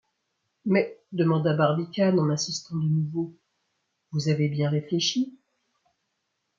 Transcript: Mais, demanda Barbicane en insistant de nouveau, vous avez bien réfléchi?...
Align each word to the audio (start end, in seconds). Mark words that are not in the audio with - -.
Mais, 0.65 0.99
demanda 1.11 1.55
Barbicane 1.55 2.19
en 2.19 2.31
insistant 2.31 2.75
de 2.75 2.89
nouveau, 2.89 3.37
vous 4.11 4.29
avez 4.29 4.49
bien 4.49 4.67
réfléchi?... 4.67 5.37